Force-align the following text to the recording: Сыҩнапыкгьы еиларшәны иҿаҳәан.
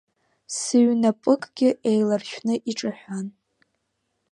Сыҩнапыкгьы 0.57 1.69
еиларшәны 1.89 2.55
иҿаҳәан. 2.69 3.27